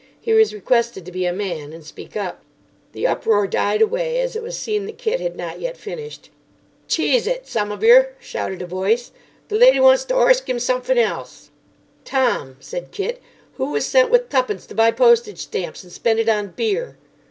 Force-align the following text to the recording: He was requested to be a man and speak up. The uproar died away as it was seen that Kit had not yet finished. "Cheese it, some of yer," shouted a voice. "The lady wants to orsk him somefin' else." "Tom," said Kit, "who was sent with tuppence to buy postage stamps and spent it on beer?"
He 0.19 0.33
was 0.33 0.51
requested 0.51 1.05
to 1.05 1.11
be 1.11 1.27
a 1.27 1.31
man 1.31 1.71
and 1.71 1.85
speak 1.85 2.17
up. 2.17 2.41
The 2.91 3.05
uproar 3.05 3.45
died 3.45 3.83
away 3.83 4.19
as 4.19 4.35
it 4.35 4.41
was 4.41 4.57
seen 4.57 4.87
that 4.87 4.97
Kit 4.97 5.19
had 5.19 5.35
not 5.35 5.59
yet 5.59 5.77
finished. 5.77 6.31
"Cheese 6.87 7.27
it, 7.27 7.45
some 7.47 7.71
of 7.71 7.83
yer," 7.83 8.15
shouted 8.19 8.63
a 8.63 8.65
voice. 8.65 9.11
"The 9.49 9.57
lady 9.59 9.79
wants 9.79 10.03
to 10.05 10.15
orsk 10.15 10.49
him 10.49 10.57
somefin' 10.57 10.97
else." 10.97 11.51
"Tom," 12.03 12.57
said 12.59 12.89
Kit, 12.89 13.21
"who 13.57 13.69
was 13.69 13.85
sent 13.85 14.09
with 14.09 14.29
tuppence 14.29 14.65
to 14.65 14.73
buy 14.73 14.89
postage 14.89 15.37
stamps 15.41 15.83
and 15.83 15.93
spent 15.93 16.17
it 16.17 16.27
on 16.27 16.47
beer?" 16.47 16.97